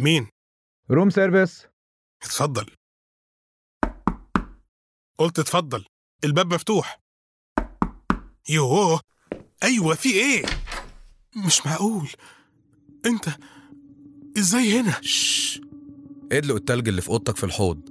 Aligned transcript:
مين؟ 0.00 0.28
room 0.90 1.10
service. 1.10 1.66
اتفضل. 2.22 2.66
قلت 5.18 5.38
اتفضل. 5.38 5.84
الباب 6.24 6.54
مفتوح. 6.54 7.00
يوه. 8.48 9.00
أيوه 9.62 9.94
في 9.94 10.08
إيه؟ 10.12 10.44
مش 11.46 11.66
معقول. 11.66 12.08
أنت 13.06 13.28
إزاي 14.38 14.80
هنا؟ 14.80 15.00
شش 15.00 15.60
ادلق 16.32 16.54
التلج 16.54 16.88
اللي 16.88 17.02
في 17.02 17.08
أوضتك 17.08 17.36
في 17.36 17.44
الحوض 17.44 17.88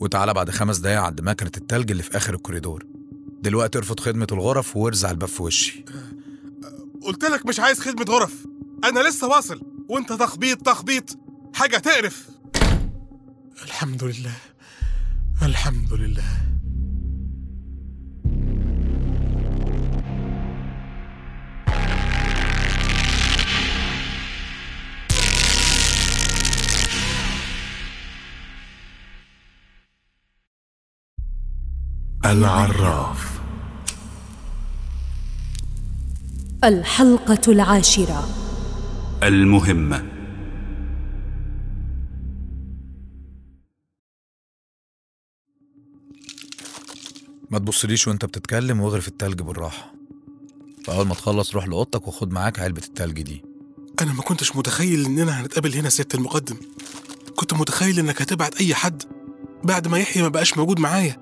وتعالى 0.00 0.34
بعد 0.34 0.50
خمس 0.50 0.78
دقايق 0.78 1.00
عند 1.00 1.20
مكنة 1.20 1.52
التلج 1.56 1.90
اللي 1.90 2.02
في 2.02 2.16
آخر 2.16 2.34
الكوريدور. 2.34 2.86
دلوقتي 3.40 3.78
ارفض 3.78 4.00
خدمة 4.00 4.26
الغرف 4.32 4.76
وارزع 4.76 5.10
الباب 5.10 5.28
في 5.28 5.42
وشي. 5.42 5.84
قلت 7.02 7.24
لك 7.24 7.46
مش 7.46 7.60
عايز 7.60 7.80
خدمة 7.80 8.04
غرف. 8.08 8.46
أنا 8.84 9.00
لسه 9.00 9.28
واصل. 9.28 9.62
وأنت 9.88 10.12
تخبيط 10.12 10.62
تخبيط. 10.62 11.18
حاجة 11.54 11.76
تقرف. 11.76 12.28
الحمد 13.64 14.04
لله. 14.04 14.34
الحمد 15.42 15.92
لله. 15.92 16.24
العراف. 32.24 33.40
الحلقة 36.64 37.52
العاشرة. 37.52 38.28
المهمة. 39.22 40.11
ما 47.52 47.58
تبصليش 47.58 48.08
وانت 48.08 48.24
بتتكلم 48.24 48.80
واغرف 48.80 49.08
التلج 49.08 49.42
بالراحة. 49.42 49.94
فأول 50.84 51.06
ما 51.06 51.14
تخلص 51.14 51.54
روح 51.54 51.68
لأوضتك 51.68 52.08
وخد 52.08 52.32
معاك 52.32 52.58
علبة 52.58 52.82
التلج 52.84 53.22
دي. 53.22 53.44
أنا 54.00 54.12
ما 54.12 54.22
كنتش 54.22 54.56
متخيل 54.56 55.04
اننا 55.04 55.40
هنتقابل 55.40 55.74
هنا 55.74 55.88
سيادة 55.88 56.18
المقدم. 56.18 56.56
كنت 57.36 57.54
متخيل 57.54 57.98
إنك 57.98 58.22
هتبعت 58.22 58.60
أي 58.60 58.74
حد 58.74 59.02
بعد 59.64 59.88
ما 59.88 59.98
يحيى 59.98 60.22
ما 60.22 60.28
بقاش 60.28 60.58
موجود 60.58 60.80
معايا. 60.80 61.16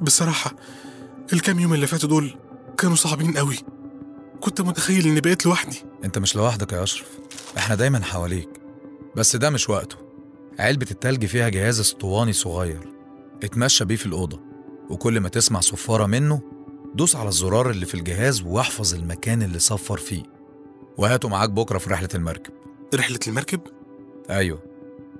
بصراحة 0.00 0.56
الكام 1.32 1.60
يوم 1.60 1.74
اللي 1.74 1.86
فاتوا 1.86 2.08
دول 2.08 2.34
كانوا 2.78 2.96
صعبين 2.96 3.38
قوي. 3.38 3.56
كنت 4.40 4.60
متخيل 4.60 5.06
إني 5.06 5.20
بقيت 5.20 5.46
لوحدي. 5.46 5.76
أنت 6.04 6.18
مش 6.18 6.36
لوحدك 6.36 6.72
يا 6.72 6.82
أشرف. 6.82 7.08
إحنا 7.58 7.74
دايما 7.74 8.02
حواليك. 8.02 8.48
بس 9.16 9.36
ده 9.36 9.50
مش 9.50 9.68
وقته. 9.68 9.96
علبة 10.58 10.86
التلج 10.90 11.24
فيها 11.24 11.48
جهاز 11.48 11.80
اسطواني 11.80 12.32
صغير. 12.32 12.92
اتمشى 13.42 13.84
بيه 13.84 13.96
في 13.96 14.06
الأوضة. 14.06 14.55
وكل 14.90 15.20
ما 15.20 15.28
تسمع 15.28 15.60
صفارة 15.60 16.06
منه 16.06 16.40
دوس 16.94 17.16
على 17.16 17.28
الزرار 17.28 17.70
اللي 17.70 17.86
في 17.86 17.94
الجهاز 17.94 18.42
واحفظ 18.42 18.94
المكان 18.94 19.42
اللي 19.42 19.58
صفر 19.58 19.96
فيه. 19.96 20.22
وهاته 20.98 21.28
معاك 21.28 21.50
بكرة 21.50 21.78
في 21.78 21.90
رحلة 21.90 22.08
المركب. 22.14 22.52
رحلة 22.94 23.18
المركب؟ 23.28 23.60
أيوه. 24.30 24.58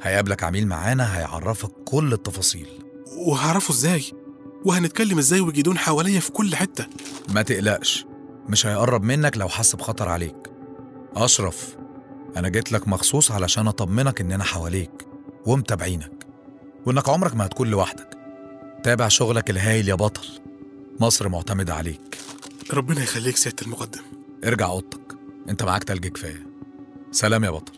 هيقابلك 0.02 0.42
عميل 0.44 0.66
معانا 0.66 1.18
هيعرفك 1.18 1.70
كل 1.84 2.12
التفاصيل. 2.12 2.68
وهعرفه 3.16 3.72
إزاي؟ 3.72 4.04
وهنتكلم 4.64 5.18
إزاي 5.18 5.40
وجدون 5.40 5.78
حواليا 5.78 6.20
في 6.20 6.32
كل 6.32 6.56
حتة؟ 6.56 6.86
ما 7.28 7.42
تقلقش. 7.42 8.06
مش 8.48 8.66
هيقرب 8.66 9.02
منك 9.02 9.36
لو 9.36 9.48
حس 9.48 9.76
بخطر 9.76 10.08
عليك. 10.08 10.50
أشرف 11.16 11.76
أنا 12.36 12.48
جيت 12.48 12.72
لك 12.72 12.88
مخصوص 12.88 13.30
علشان 13.30 13.68
أطمنك 13.68 14.20
إننا 14.20 14.44
حواليك 14.44 15.06
ومتابعينك. 15.46 16.26
وإنك 16.86 17.08
عمرك 17.08 17.34
ما 17.34 17.46
هتكون 17.46 17.68
لوحدك. 17.68 18.16
تابع 18.86 19.08
شغلك 19.08 19.50
الهايل 19.50 19.88
يا 19.88 19.94
بطل. 19.94 20.28
مصر 21.00 21.28
معتمدة 21.28 21.74
عليك. 21.74 22.18
ربنا 22.72 23.02
يخليك 23.02 23.36
سيادة 23.36 23.56
المقدم. 23.62 24.02
ارجع 24.44 24.66
أوضتك. 24.66 25.16
أنت 25.48 25.62
معاك 25.62 25.84
تلج 25.84 26.06
كفاية. 26.06 26.46
سلام 27.10 27.44
يا 27.44 27.50
بطل. 27.50 27.72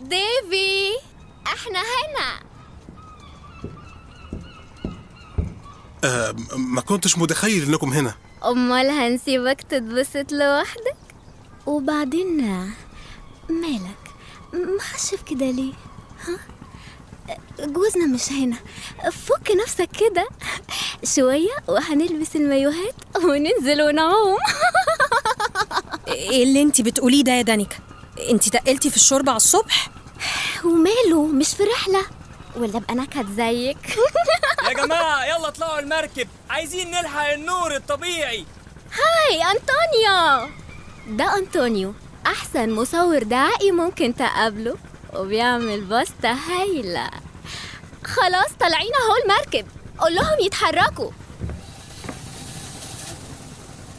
ديفي 0.00 0.92
إحنا 1.46 1.78
هنا. 1.80 2.47
آه 6.08 6.34
ما 6.56 6.80
كنتش 6.80 7.18
متخيل 7.18 7.68
إنكم 7.68 7.92
هنا. 7.92 8.14
أمال 8.44 8.90
هنسيبك 8.90 9.62
تتبسط 9.62 10.32
لوحدك؟ 10.32 10.96
وبعدين 11.66 12.36
مالك؟ 13.48 13.98
محشف 14.54 15.22
كده 15.30 15.50
ليه؟ 15.50 15.72
ها؟ 16.26 16.38
جوزنا 17.66 18.06
مش 18.06 18.32
هنا. 18.32 18.56
فك 19.12 19.50
نفسك 19.62 19.88
كده. 20.00 20.28
شوية 21.04 21.50
وهنلبس 21.68 22.36
المايوهات 22.36 22.94
وننزل 23.24 23.82
ونعوم. 23.82 24.38
إيه 26.08 26.42
اللي 26.42 26.62
انت 26.62 26.80
بتقوليه 26.80 27.24
ده 27.24 27.32
يا 27.32 27.42
دانيكا 27.42 27.76
انت 28.30 28.48
تقلتي 28.48 28.90
في 28.90 28.96
الشوربة 28.96 29.30
على 29.32 29.36
الصبح؟ 29.36 29.90
وماله؟ 30.64 31.26
مش 31.26 31.48
في 31.48 31.62
رحلة. 31.64 32.02
ولا 32.56 32.76
ابقى 32.76 32.94
نكد 32.94 33.26
زيك. 33.36 33.78
يا 34.68 34.72
جماعة 34.72 35.24
يلا 35.24 35.48
اطلعوا 35.48 35.78
المركب. 35.78 36.28
عايزين 36.50 36.90
نلحق 36.90 37.32
النور 37.32 37.76
الطبيعي. 37.76 38.44
هاي 38.92 39.42
أنطونيو. 39.42 40.50
ده 41.08 41.36
أنطونيو 41.38 41.94
أحسن 42.26 42.70
مصور 42.70 43.22
دعائي 43.22 43.70
ممكن 43.70 44.14
تقابله 44.14 44.76
وبيعمل 45.14 45.80
باستا 45.80 46.36
هايلة. 46.48 47.10
خلاص 48.04 48.50
طالعين 48.60 48.92
اهو 48.94 49.16
المركب. 49.24 49.66
قول 49.98 50.14
لهم 50.14 50.40
يتحركوا. 50.40 51.10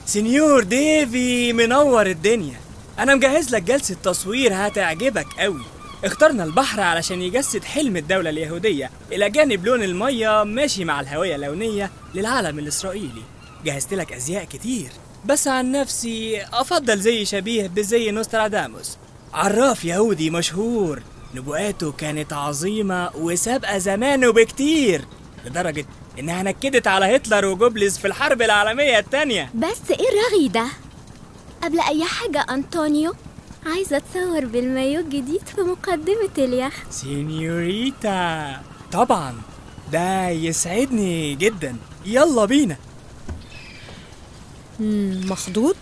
سنيور 0.06 0.64
ديفي 0.64 1.54
منور 1.54 2.06
الدنيا. 2.06 2.60
أنا 3.00 3.16
مجهز 3.16 3.56
لك 3.56 3.64
جلسة 3.64 3.96
تصوير 4.04 4.52
هتعجبك 4.54 5.28
قوي 5.40 5.66
اخترنا 6.06 6.44
البحر 6.44 6.82
علشان 6.82 7.22
يجسد 7.22 7.64
حلم 7.64 7.98
الدولة 7.98 8.30
اليهودية. 8.30 8.90
إلى 9.12 9.30
جانب 9.30 9.66
لون 9.66 9.84
المية 9.84 10.44
ماشي 10.44 10.86
مع 10.86 11.00
الهوية 11.00 11.36
اللونية 11.36 11.92
للعالم 12.16 12.60
الإسرائيلي. 12.60 13.24
جهزت 13.66 13.94
لك 13.94 14.14
أزياء 14.14 14.44
كتير. 14.44 14.90
بس 15.26 15.48
عن 15.48 15.72
نفسي 15.72 16.42
أفضل 16.54 17.00
زي 17.00 17.26
شبيه 17.26 17.68
بزي 17.68 18.12
نوستراداموس. 18.12 18.98
عراف 19.34 19.86
يهودي 19.86 20.30
مشهور. 20.30 21.02
نبوءاته 21.36 21.92
كانت 21.92 22.34
عظيمة 22.34 23.10
وسابقة 23.16 23.78
زمانه 23.78 24.32
بكتير 24.32 25.06
لدرجة 25.46 25.86
إنها 26.20 26.44
نكدت 26.44 26.88
على 26.88 27.16
هتلر 27.16 27.46
وجوبلز 27.46 27.98
في 27.98 28.08
الحرب 28.08 28.42
العالمية 28.42 29.00
التانية. 29.00 29.52
بس 29.56 29.92
إيه 29.92 30.08
الرغي 30.10 30.48
ده؟ 30.48 30.66
قبل 31.64 31.80
أي 31.80 32.04
حاجة 32.04 32.46
أنطونيو؟ 32.50 33.14
عايزة 33.70 33.98
اتصور 33.98 34.46
بالمايو 34.46 35.00
الجديد 35.00 35.42
في 35.56 35.62
مقدمة 35.62 36.30
اليخت. 36.38 36.92
سينيوريتا. 36.92 38.62
طبعا. 38.92 39.42
ده 39.92 40.30
يسعدني 40.30 41.36
جدا. 41.36 41.78
يلا 42.06 42.46
بينا. 42.46 42.78
مخضوض؟ 45.30 45.76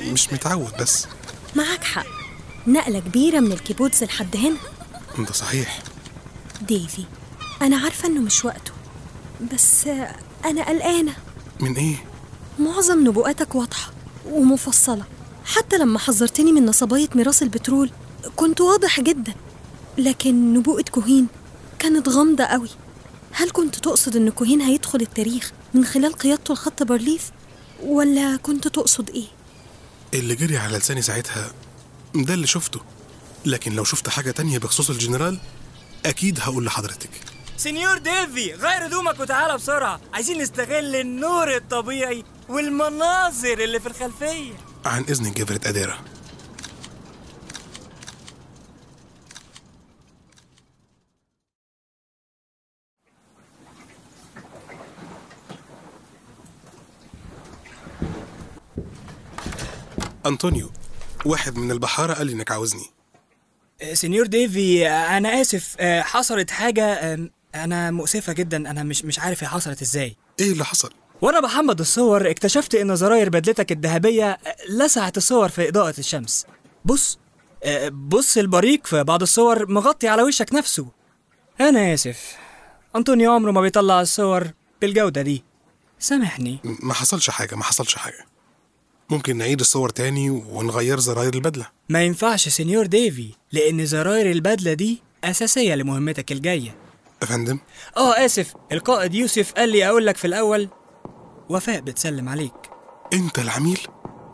مش 0.00 0.32
متعود 0.32 0.72
بس. 0.80 1.06
معاك 1.56 1.84
حق. 1.84 2.06
نقلة 2.66 2.98
كبيرة 3.00 3.40
من 3.40 3.52
الكيبوتز 3.52 4.04
لحد 4.04 4.36
هنا. 4.36 4.56
ده 5.26 5.32
صحيح. 5.32 5.78
ديفي 6.62 7.04
أنا 7.62 7.76
عارفة 7.76 8.08
إنه 8.08 8.20
مش 8.20 8.44
وقته. 8.44 8.72
بس 9.52 9.86
أنا 10.44 10.68
قلقانة. 10.68 11.12
من 11.60 11.76
إيه؟ 11.76 11.96
معظم 12.58 13.06
نبوءاتك 13.08 13.54
واضحة 13.54 13.92
ومفصلة. 14.26 15.04
حتى 15.44 15.78
لما 15.78 15.98
حذرتني 15.98 16.52
من 16.52 16.66
نصباية 16.66 17.08
ميراث 17.14 17.42
البترول 17.42 17.90
كنت 18.36 18.60
واضح 18.60 19.00
جدا. 19.00 19.34
لكن 19.98 20.54
نبوءة 20.54 20.84
كوهين 20.90 21.26
كانت 21.78 22.08
غامضة 22.08 22.44
قوي. 22.44 22.68
هل 23.32 23.50
كنت 23.50 23.74
تقصد 23.76 24.16
إن 24.16 24.30
كوهين 24.30 24.60
هيدخل 24.60 25.00
التاريخ 25.00 25.52
من 25.74 25.84
خلال 25.84 26.12
قيادته 26.12 26.54
لخط 26.54 26.82
بارليف 26.82 27.30
ولا 27.82 28.36
كنت 28.36 28.68
تقصد 28.68 29.10
إيه؟ 29.10 29.24
اللي 30.14 30.34
جري 30.34 30.56
على 30.56 30.78
لساني 30.78 31.02
ساعتها 31.02 31.52
ده 32.14 32.34
اللي 32.34 32.46
شفته. 32.46 32.80
لكن 33.46 33.72
لو 33.72 33.84
شفت 33.84 34.08
حاجة 34.08 34.30
تانية 34.30 34.58
بخصوص 34.58 34.90
الجنرال 34.90 35.38
أكيد 36.06 36.40
هقول 36.40 36.64
لحضرتك. 36.64 37.10
سنيور 37.56 37.98
ديفي 37.98 38.52
غير 38.52 38.86
هدومك 38.86 39.20
وتعالى 39.20 39.54
بسرعة. 39.56 40.00
عايزين 40.14 40.38
نستغل 40.42 40.96
النور 40.96 41.56
الطبيعي 41.56 42.24
والمناظر 42.48 43.58
اللي 43.64 43.80
في 43.80 43.86
الخلفية. 43.86 44.52
عن 44.86 45.02
إذن 45.02 45.32
جبلة 45.32 45.60
أديرة. 45.66 45.98
أنطونيو 60.26 60.70
واحد 61.24 61.56
من 61.56 61.70
البحارة 61.70 62.12
قال 62.14 62.26
لي 62.26 62.32
إنك 62.32 62.50
عاوزني 62.52 62.84
آه، 63.82 63.94
señor 63.94 64.26
ديفي 64.26 64.88
آه، 64.88 65.16
أنا 65.18 65.40
آسف. 65.40 65.76
آه، 65.80 66.02
حصلت 66.02 66.50
حاجة 66.50 67.18
أنا 67.54 67.90
مؤسفة 67.90 68.32
جدا. 68.32 68.56
أنا 68.70 68.82
مش 68.82 69.04
مش 69.04 69.18
عارف 69.18 69.42
هي 69.44 69.48
حصلت 69.48 69.82
إزاي. 69.82 70.16
إيه 70.40 70.52
اللي 70.52 70.64
حصل؟ 70.64 70.90
وأنا 71.22 71.40
بحمض 71.40 71.80
الصور 71.80 72.30
اكتشفت 72.30 72.74
ان 72.74 72.96
زراير 72.96 73.28
بدلتك 73.28 73.72
الذهبية 73.72 74.38
لسعت 74.68 75.16
الصور 75.16 75.48
في 75.48 75.68
إضاءة 75.68 75.94
الشمس. 75.98 76.46
بص 76.84 77.18
آه، 77.64 77.88
بص 77.88 78.36
البريق 78.36 78.86
في 78.86 79.04
بعض 79.04 79.22
الصور 79.22 79.70
مغطي 79.70 80.08
على 80.08 80.22
وشك 80.22 80.52
نفسه. 80.52 80.86
أنا 81.60 81.94
آسف. 81.94 82.36
أنطونيو 82.96 83.32
عمره 83.32 83.50
ما 83.50 83.60
بيطلع 83.60 84.00
الصور 84.00 84.50
بالجودة 84.80 85.22
دي. 85.22 85.44
سامحني. 85.98 86.58
ما 86.64 86.94
حصلش 86.94 87.30
حاجة 87.30 87.54
ما 87.54 87.64
حصلش 87.64 87.94
حاجة. 87.94 88.26
ممكن 89.10 89.36
نعيد 89.36 89.60
الصور 89.60 89.88
تاني 89.88 90.30
ونغير 90.30 91.00
زراير 91.00 91.34
البدلة. 91.34 91.66
ما 91.88 92.02
ينفعش 92.04 92.48
señor 92.48 92.86
ديفي 92.86 93.30
لأن 93.52 93.86
زراير 93.86 94.30
البدلة 94.30 94.72
دي 94.72 95.02
أساسية 95.24 95.74
لمهمتك 95.74 96.32
الجاية. 96.32 96.74
يا 97.22 97.26
فندم 97.26 97.58
آه 97.96 98.24
آسف. 98.24 98.54
القائد 98.72 99.14
يوسف 99.14 99.52
قال 99.52 99.68
لي 99.68 99.88
أقول 99.88 100.06
لك 100.06 100.16
في 100.16 100.26
الأول 100.26 100.68
وفاء 101.48 101.80
بتسلم 101.80 102.28
عليك. 102.28 102.70
أنت 103.12 103.38
العميل؟ 103.38 103.80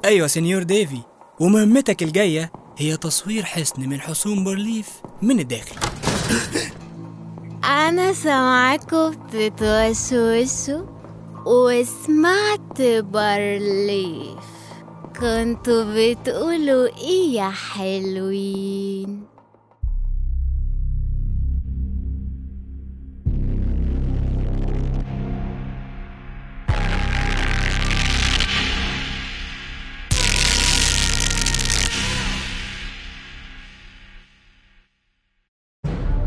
أيوه 0.05 0.27
señor 0.27 0.63
ديفي. 0.63 1.01
ومهمتك 1.41 2.03
الجاية 2.03 2.53
هي 2.79 2.97
تصوير 2.97 3.45
حصن 3.45 3.89
من 3.89 4.01
حصون 4.01 4.45
بارليف 4.45 4.89
من 5.23 5.41
الداخل. 5.41 5.77
أنا 7.65 8.13
سامعاكوا 8.13 9.11
بتتوشوشوا 9.11 10.87
وسمعت 11.47 12.83
بارليف 12.83 14.45
كنتوا 15.21 15.85
بتقولوا 15.95 16.89
إيه 16.99 17.35
يا 17.35 17.51
حلوين؟ 17.51 19.30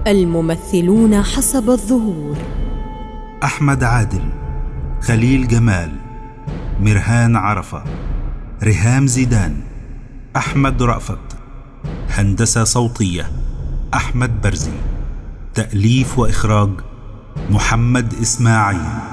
الممثلون 0.07 1.21
حسب 1.23 1.69
الظهور. 1.69 2.37
أحمد 3.43 3.83
عادل 3.83 4.23
خليل 5.01 5.47
جمال 5.47 5.91
مرهان 6.79 7.35
عرفة 7.35 7.83
ريهام 8.63 9.07
زيدان 9.07 9.55
أحمد 10.35 10.83
رأفت 10.83 11.37
هندسة 12.09 12.63
صوتية 12.63 13.31
أحمد 13.93 14.41
برزي 14.41 14.71
تأليف 15.53 16.19
وإخراج 16.19 16.69
محمد 17.49 18.13
إسماعيل. 18.21 19.12